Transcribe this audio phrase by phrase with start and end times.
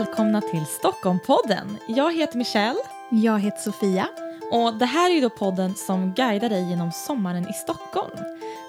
[0.00, 1.78] välkomna till Stockholmpodden.
[1.86, 2.78] Jag heter Michelle
[3.10, 4.08] Jag heter Sofia.
[4.52, 8.16] och det här är då podden som guidar dig genom sommaren i Stockholm.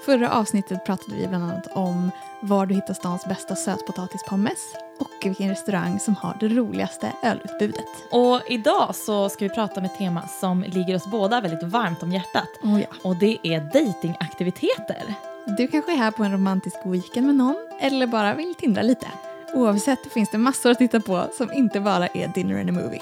[0.05, 2.11] Förra avsnittet pratade vi bland annat om
[2.41, 4.57] var du hittar stans bästa sötpotatispommes
[4.99, 7.87] och vilken restaurang som har det roligaste ölutbudet.
[8.11, 12.03] Och idag så ska vi prata om ett tema som ligger oss båda väldigt varmt
[12.03, 12.49] om hjärtat.
[12.63, 12.87] Oh ja.
[13.03, 15.13] Och det är datingaktiviteter.
[15.57, 19.07] Du kanske är här på en romantisk weekend med någon eller bara vill tindra lite.
[19.57, 23.01] Oavsett finns det massor att titta på som inte bara är dinner and a movie.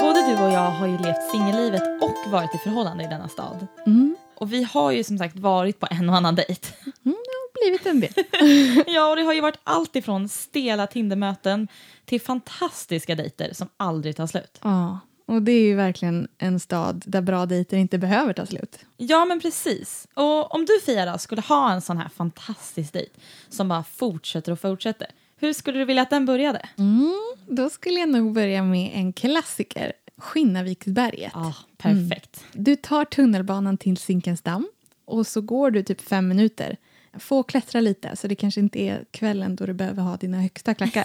[0.00, 3.66] Både du och jag har ju levt singellivet och varit i förhållande i denna stad.
[3.86, 4.16] Mm.
[4.36, 6.68] Och vi har ju som sagt varit på en och annan dejt.
[6.84, 8.84] Mm, det har blivit en del.
[8.94, 11.68] Ja, och det har ju varit allt ifrån stela Tindermöten
[12.04, 14.58] till fantastiska dejter som aldrig tar slut.
[14.62, 18.78] Ja, och det är ju verkligen en stad där bra dejter inte behöver ta slut.
[18.96, 20.08] Ja, men precis.
[20.14, 23.10] Och om du Fia då, skulle ha en sån här fantastisk dejt
[23.48, 26.68] som bara fortsätter och fortsätter, hur skulle du vilja att den började?
[26.78, 31.32] Mm, då skulle jag nog börja med en klassiker, Skinnarviksberget.
[31.34, 32.44] Ja, perfekt.
[32.52, 34.68] Du tar tunnelbanan till Zinkensdamm
[35.04, 36.76] och så går du typ fem minuter.
[37.18, 40.74] Få klättra lite, så det kanske inte är kvällen då du behöver ha dina högsta
[40.74, 41.04] klackar.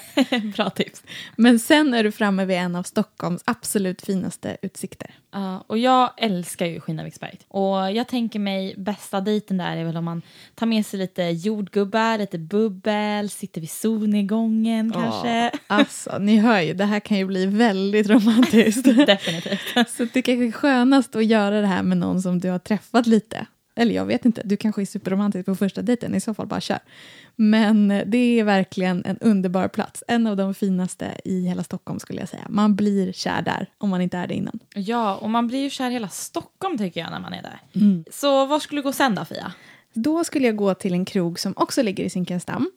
[0.55, 1.03] Bra tips.
[1.35, 5.15] Men sen är du framme vid en av Stockholms absolut finaste utsikter.
[5.31, 7.45] Ja, och jag älskar ju Skinnarviksberget.
[7.47, 10.21] Och jag tänker mig bästa dejten där är väl om man
[10.55, 15.51] tar med sig lite jordgubbar, lite bubbel, sitter vid solnedgången kanske.
[15.67, 18.83] Alltså, ni hör ju, det här kan ju bli väldigt romantiskt.
[19.07, 19.89] Definitivt.
[19.89, 23.07] så det kanske är skönast att göra det här med någon som du har träffat
[23.07, 23.45] lite.
[23.81, 26.61] Eller jag vet inte, du kanske är superromantisk på första dejten, i så fall bara
[26.61, 26.79] kör.
[27.35, 30.03] Men det är verkligen en underbar plats.
[30.07, 32.45] En av de finaste i hela Stockholm skulle jag säga.
[32.49, 34.59] Man blir kär där om man inte är det innan.
[34.75, 37.61] Ja, och man blir ju kär i hela Stockholm tycker jag när man är där.
[38.11, 39.53] Så vad skulle du gå sen då Fia?
[39.93, 42.71] Då skulle jag gå till en krog som också ligger i Zinkensdamm.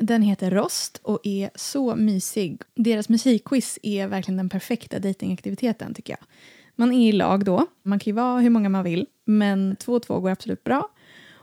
[0.00, 2.62] Den heter Rost och är så mysig.
[2.74, 6.26] Deras musikquiz är verkligen den perfekta datingaktiviteten tycker jag.
[6.76, 7.66] Man är i lag då.
[7.82, 10.88] Man kan ju vara hur många man vill, men två och två går absolut bra.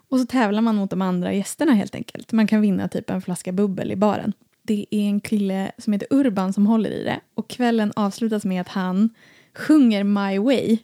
[0.10, 2.32] Och så tävlar man mot de andra gästerna helt enkelt.
[2.32, 4.34] Man kan vinna typ en flaska bubbel i baren.
[4.62, 8.62] Det är en kille som heter Urban som håller i det och kvällen avslutas med
[8.62, 9.10] att han
[9.54, 10.78] sjunger My Way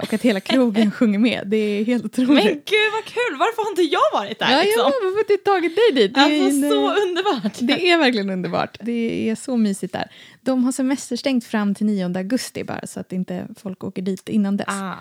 [0.00, 1.42] och att hela krogen sjunger med.
[1.46, 2.28] Det är helt otroligt.
[2.44, 4.50] Men gud vad kul, varför har inte jag varit där?
[4.52, 4.80] Ja, liksom?
[4.80, 6.14] ja, varför har inte tagit dig dit?
[6.14, 7.58] Det är, Alltså, en, så underbart.
[7.60, 8.78] det är verkligen underbart.
[8.80, 10.10] Det är så mysigt där.
[10.40, 14.56] De har semesterstängt fram till 9 augusti bara så att inte folk åker dit innan
[14.56, 14.68] dess.
[14.68, 14.94] Ah.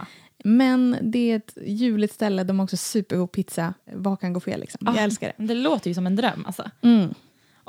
[0.44, 2.44] Men det är ett ljuvligt ställe.
[2.44, 3.73] De har också supergod pizza.
[3.94, 4.88] Vad kan gå fel liksom?
[4.88, 4.96] Ah.
[4.96, 5.46] Jag älskar det.
[5.46, 6.72] Det låter ju som en dröm alltså.
[6.81, 7.13] Mm.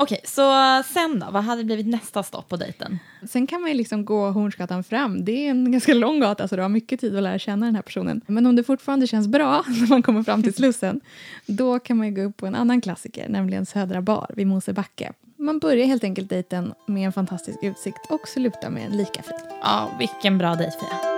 [0.02, 0.52] Okej, så
[0.92, 1.26] sen då?
[1.30, 2.98] Vad hade blivit nästa stopp på dejten?
[3.28, 5.24] Sen kan man ju liksom gå Hornsgatan fram.
[5.24, 7.74] Det är en ganska lång gata så du har mycket tid att lära känna den
[7.74, 8.20] här personen.
[8.26, 11.00] Men om det fortfarande känns bra när man kommer fram till Slussen
[11.46, 15.12] då kan man ju gå upp på en annan klassiker, nämligen Södra bar vid Mosebacke.
[15.36, 19.38] Man börjar helt enkelt dejten med en fantastisk utsikt och slutar med en lika fin.
[19.62, 21.11] Ja, vilken bra dejt Fia.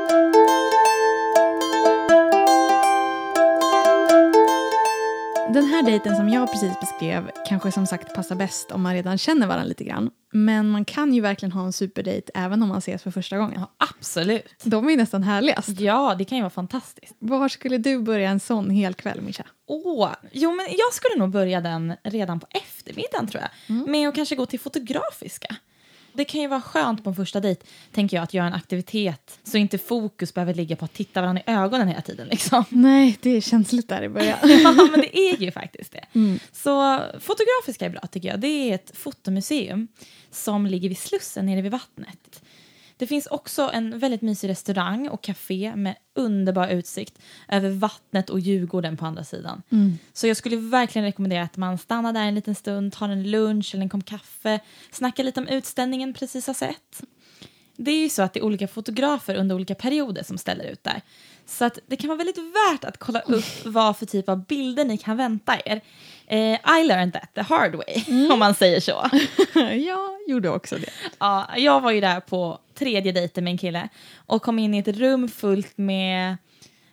[5.55, 9.19] Den här dejten som jag precis beskrev kanske som sagt passar bäst om man redan
[9.19, 10.11] känner varandra lite grann.
[10.33, 13.61] Men man kan ju verkligen ha en superdejt även om man ses för första gången.
[13.61, 14.55] Ja, absolut.
[14.65, 15.81] De är ju nästan härligast.
[15.81, 17.15] Ja, det kan ju vara fantastiskt.
[17.19, 19.45] Var skulle du börja en sån hel kväll, Mischa?
[19.67, 23.89] Åh, jo men jag skulle nog börja den redan på eftermiddagen tror jag.
[23.89, 25.57] Med att kanske gå till Fotografiska.
[26.17, 29.39] Det kan ju vara skönt på en första dejt, tänker jag, att göra en aktivitet
[29.45, 32.29] så inte fokus behöver ligga på att titta varandra i ögonen hela tiden.
[32.29, 32.65] Liksom.
[32.71, 34.39] Nej, det är känsligt där i början.
[34.43, 36.07] ja, men det är ju faktiskt det.
[36.53, 38.41] Så Fotografiska är bra tycker jag.
[38.41, 39.89] Det är ett fotomuseum
[40.31, 42.43] som ligger vid Slussen nere vid vattnet.
[42.97, 47.19] Det finns också en väldigt mysig restaurang och café med underbar utsikt
[47.49, 49.63] över vattnet och Djurgården på andra sidan.
[50.13, 53.75] Så jag skulle verkligen rekommendera att man stannar där en liten stund, tar en lunch
[53.75, 54.61] eller en kopp kaffe,
[54.93, 57.03] snackar lite om utställningen precis har sett.
[57.77, 60.85] Det är ju så att det är olika fotografer under olika perioder som ställer ut
[60.85, 61.03] där.
[61.47, 64.85] Så att det kan vara väldigt värt att kolla upp vad för typ av bilder
[64.85, 65.81] ni kan vänta er.
[66.27, 69.11] Eh, I learned that the hard way, om man säger så.
[69.87, 70.91] jag gjorde också det.
[71.19, 74.79] Ja, jag var ju där på tredje dejten med en kille och kom in i
[74.79, 76.37] ett rum fullt med,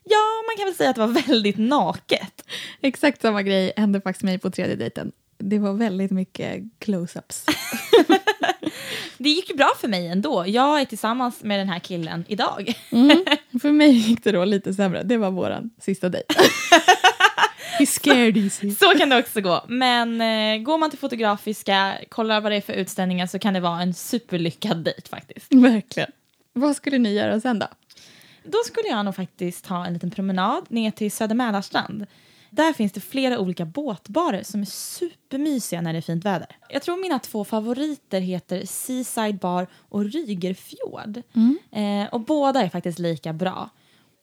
[0.04, 2.44] ja man kan väl säga att det var väldigt naket.
[2.82, 5.12] Exakt samma grej hände faktiskt mig på tredje dejten.
[5.38, 7.46] Det var väldigt mycket close-ups.
[9.18, 10.44] Det gick ju bra för mig ändå.
[10.48, 12.74] Jag är tillsammans med den här killen idag.
[12.92, 13.26] Mm.
[13.62, 15.04] För mig gick det då lite sämre.
[15.04, 16.34] Det var våran sista dejt.
[17.86, 18.72] Scared easy.
[18.72, 19.66] Så kan det också gå.
[19.68, 23.60] Men eh, går man till Fotografiska, kollar vad det är för utställningar så kan det
[23.60, 25.54] vara en superlyckad dejt faktiskt.
[25.54, 26.12] Verkligen.
[26.54, 27.68] Vad skulle ni göra sen då?
[28.44, 32.06] Då skulle jag nog faktiskt ta en liten promenad ner till Söder Mälarstrand.
[32.50, 36.48] Där finns det flera olika båtbarer som är supermysiga när det är fint väder.
[36.70, 41.22] Jag tror mina två favoriter heter Seaside Bar och Rygerfjord.
[41.72, 43.70] Eh, och båda är faktiskt lika bra.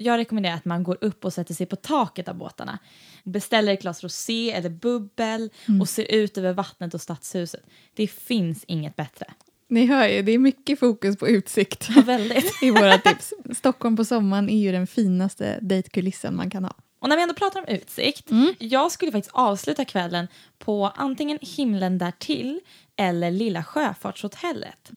[0.00, 2.79] Jag rekommenderar att man går upp och sätter sig på taket av båtarna.
[3.25, 5.50] Beställer ett glas rosé eller bubbel
[5.81, 7.62] och ser ut över vattnet och stadshuset.
[7.95, 9.27] Det finns inget bättre.
[9.69, 12.59] Ni hör ju, det är mycket fokus på utsikt Ja, väldigt.
[12.62, 13.33] i våra tips.
[13.53, 16.75] Stockholm på sommaren är ju den finaste dejtkulissen man kan ha.
[17.00, 20.29] Och när vi ändå pratar om utsikt, jag skulle faktiskt avsluta kvällen
[20.59, 22.61] på antingen himlen därtill
[22.97, 24.91] eller Lilla Sjöfartshotellet.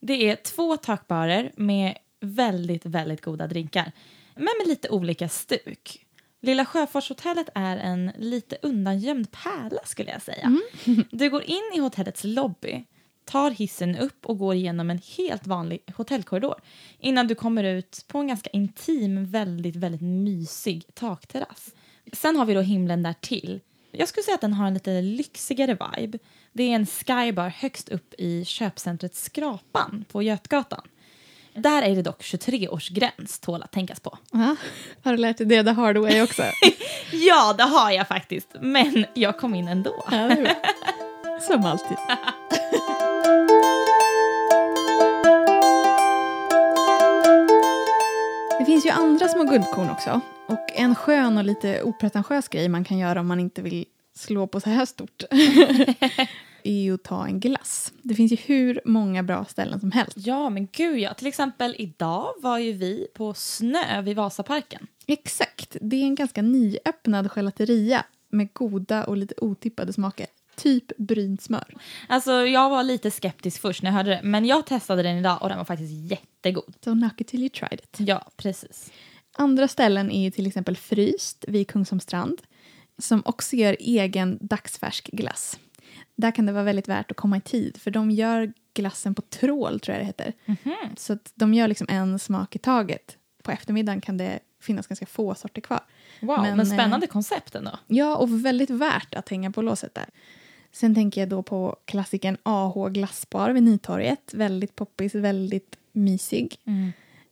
[0.00, 3.92] Det är två takbarer med väldigt, väldigt goda drinkar,
[4.34, 6.06] men med lite olika stuk.
[6.40, 10.58] Lilla Sjöfartshotellet är en lite undangömd pärla skulle jag säga.
[11.10, 12.84] Du går in i hotellets lobby,
[13.24, 16.60] tar hissen upp och går igenom en helt vanlig hotellkorridor
[16.98, 21.74] innan du kommer ut på en ganska intim, väldigt, väldigt mysig takterrass.
[22.12, 23.60] Sen har vi då himlen där till.
[23.90, 26.18] Jag skulle säga att den har en lite lyxigare vibe.
[26.52, 30.88] Det är en skybar högst upp i köpcentret Skrapan på Götgatan.
[31.56, 34.18] Där är det dock 23-årsgräns, tål att tänkas på.
[34.32, 34.56] Ja,
[35.02, 36.42] har du lärt dig det the hard way också?
[37.12, 40.04] Ja, det har jag faktiskt, men jag kom in ändå.
[40.10, 40.36] Ja.
[41.40, 41.96] Som alltid.
[48.58, 50.20] Det finns ju andra små guldkorn också.
[50.46, 54.46] Och en skön och lite opretentiös grej man kan göra om man inte vill slå
[54.46, 55.22] på så här stort
[56.62, 57.92] är att ta en glass.
[58.02, 60.16] Det finns ju hur många bra ställen som helst.
[60.16, 61.14] Ja, men gud ja.
[61.14, 64.86] Till exempel idag var ju vi på Snö vid Vasaparken.
[65.06, 65.76] Exakt.
[65.80, 70.26] Det är en ganska nyöppnad gelateria med goda och lite otippade smaker.
[70.56, 71.74] Typ brynt smör.
[72.08, 75.38] Alltså, jag var lite skeptisk först när jag hörde det, men jag testade den idag
[75.42, 76.74] och den var faktiskt jättegod.
[76.84, 77.96] So knock it till you tried it.
[77.98, 78.92] Ja, precis.
[79.36, 82.42] Andra ställen är ju till exempel Fryst vid Kungsholmstrand
[82.98, 85.58] som också gör egen dagsfärsk glass.
[86.16, 89.22] Där kan det vara väldigt värt att komma i tid för de gör glassen på
[89.22, 90.32] trål tror jag det heter.
[90.96, 93.16] Så att de gör liksom en smak i taget.
[93.42, 95.80] På eftermiddagen kan det finnas ganska få sorter kvar.
[96.20, 97.78] Wow, men, Men, spännande koncept ändå.
[97.86, 100.06] Ja, och väldigt värt att hänga på låset där.
[100.72, 104.34] Sen tänker jag då på klassiken AH Glassbar vid Nytorget.
[104.34, 106.58] Väldigt poppis, väldigt mysig.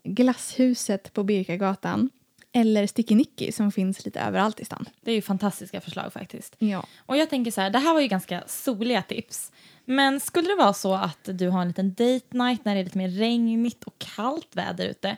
[0.04, 2.10] Glasshuset på Birkagatan.
[2.52, 4.88] Eller Sticky Nicky som finns lite överallt i stan.
[5.00, 6.56] Det är ju fantastiska förslag faktiskt.
[6.58, 6.86] Ja.
[7.06, 9.52] Och jag tänker så här, det här var ju ganska soliga tips.
[9.84, 12.84] Men skulle det vara så att du har en liten date night när det är
[12.84, 15.16] lite mer regnigt och kallt väder ute,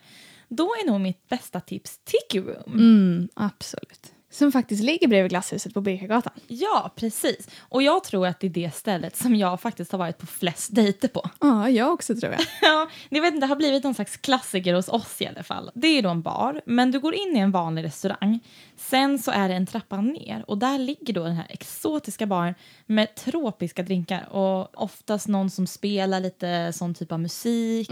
[0.49, 2.73] då är nog mitt bästa tips Tiki Room.
[2.73, 4.14] Mm, absolut.
[4.35, 6.33] Som faktiskt ligger bredvid glasshuset på Birkagatan.
[6.49, 7.49] Ja, precis.
[7.61, 10.75] Och jag tror att det är det stället som jag faktiskt har varit på flest
[10.75, 11.31] dejter på.
[11.41, 12.41] Ja, jag också tror jag.
[12.63, 15.71] Ja, ni vet inte, det har blivit någon slags klassiker hos oss i alla fall.
[15.75, 18.41] Det är då en bar, men du går in i en vanlig restaurang.
[18.77, 22.55] Sen så är det en trappa ner och där ligger då den här exotiska baren
[22.87, 27.91] med tropiska drinkar och oftast någon som spelar lite sån typ av musik.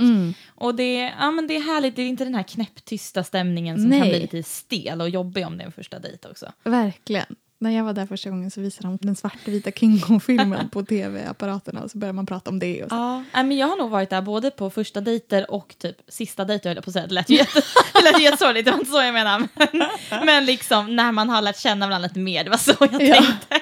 [0.55, 3.77] Och det, är- ja, men det är härligt, det är inte den här knäpptysta stämningen
[3.83, 4.09] som kan Nej.
[4.11, 6.53] bli lite stel och jobbig om det är en första dejt också.
[6.65, 7.27] Verkligen.
[7.59, 11.83] När jag var där första gången så visade de den svartvita King Kong-filmen på tv-apparaterna
[11.83, 12.83] och så började man prata om det.
[12.85, 12.97] Och så.
[12.97, 16.45] Ja, nej, men jag har nog varit där både på första dejter och typ sista
[16.45, 17.07] dejter höll jag på att säga.
[17.07, 17.35] Det lät ju
[18.23, 19.49] jättesorgligt, det var inte så jag menade.
[19.55, 19.69] Men,
[20.27, 23.15] men liksom när man har lärt känna varandra lite mer, det var så jag Ja.
[23.15, 23.61] tänkte.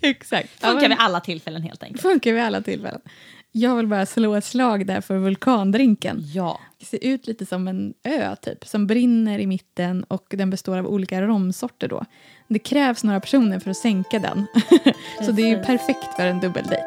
[0.00, 0.60] Exakt.
[0.60, 2.02] Funkar ja, vid alla tillfällen helt enkelt.
[2.02, 3.00] Funkar vid alla tillfällen.
[3.56, 6.22] Jag vill bara slå ett slag där för vulkandrinken.
[6.34, 6.60] Ja.
[6.78, 10.78] Det ser ut lite som en ö typ, som brinner i mitten och den består
[10.78, 12.04] av olika romsorter då.
[12.48, 14.46] Det krävs några personer för att sänka den.
[15.26, 16.84] så det är perfekt för en dubbeldejt.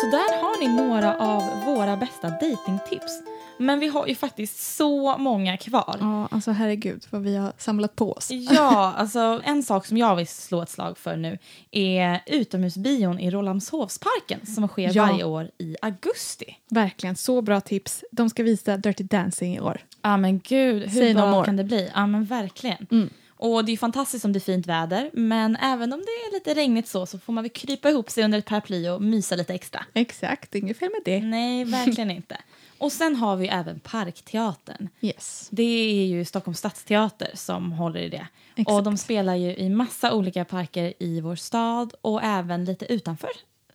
[0.00, 3.33] Så där har ni några av våra bästa datingtips.
[3.58, 5.96] Men vi har ju faktiskt så många kvar.
[6.00, 8.30] Ja, alltså herregud vad vi har samlat på oss.
[8.30, 11.38] Ja, alltså en sak som jag vill slå ett slag för nu
[11.70, 15.06] är utomhusbion i Rålambshovsparken som sker Ja.
[15.06, 16.56] varje år i augusti.
[16.70, 18.04] Verkligen, så bra tips.
[18.10, 19.80] De ska visa Dirty Dancing i år.
[20.02, 21.44] Ja men gud, hur Say no bra more.
[21.44, 21.90] kan det bli?
[21.94, 22.86] Ja men verkligen.
[22.90, 23.10] Mm.
[23.36, 26.54] Och det är fantastiskt om det är fint väder, men även om det är lite
[26.54, 29.54] regnigt så, så får man väl krypa ihop sig under ett paraply och mysa lite
[29.54, 29.84] extra.
[29.94, 31.26] Exakt, inget fel med det.
[31.26, 32.36] Nej, verkligen inte.
[32.84, 34.88] Och sen har vi även Parkteatern.
[35.00, 35.48] Yes.
[35.50, 35.62] Det
[36.02, 38.26] är ju Stockholms stadsteater som håller i det.
[38.56, 38.70] Exakt.
[38.70, 43.30] Och de spelar ju i massa olika parker i vår stad och även lite utanför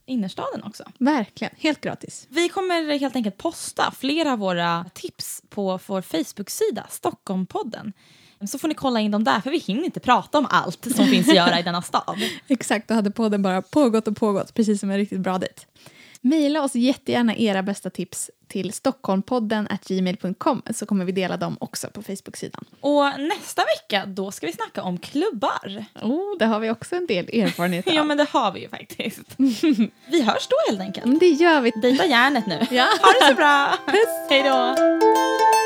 [0.06, 0.84] innerstaden också.
[0.98, 2.28] Verkligen, helt gratis.
[2.30, 7.94] Vi kommer helt enkelt posta flera av våra tips på vår Facebook-sida, Stockholmpodden.
[8.48, 11.06] Så får ni kolla in dem där, för vi hinner inte prata om allt som
[11.06, 12.18] finns att göra i denna stad.
[12.48, 15.62] Exakt, då hade podden bara pågått och pågått, precis som en riktigt bra dejt.
[16.22, 21.88] Mejla oss jättegärna era bästa tips till stockholmpodden gmail.com så kommer vi dela dem också
[21.88, 22.66] på Facebook-sidan.
[22.82, 25.86] Och nästa vecka då ska vi snacka om klubbar.
[26.02, 27.94] Oh, det har vi också en del erfarenhet av.
[27.94, 29.20] ja men det har vi ju faktiskt.
[30.08, 31.20] vi hörs då helt enkelt.
[31.20, 31.72] Det gör vi.
[31.82, 32.68] Dejta järnet nu.
[32.72, 32.84] Ja.
[33.02, 33.74] Ha det så bra.
[33.86, 34.30] Puss.
[34.30, 35.59] Hej då.